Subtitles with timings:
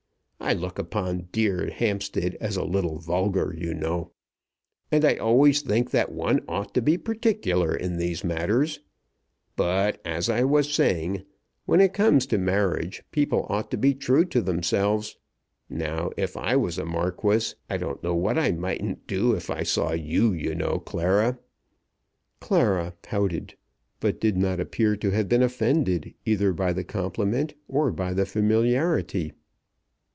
[0.43, 4.11] I look upon 'Dear Hampstead,' as a little vulgar, you know,
[4.91, 8.81] and I always think that one ought to be particular in these matters.
[9.55, 11.23] But, as I was saying,
[11.65, 15.15] when it comes to marriage, people ought to be true to themselves.
[15.69, 19.61] Now if I was a Marquis, I don't know what I mightn't do if I
[19.63, 21.37] saw you, you know, Clara."
[22.41, 23.55] "Clara" pouted,
[24.01, 28.25] but did not appear to have been offended either by the compliment or by the
[28.25, 29.31] familiarity.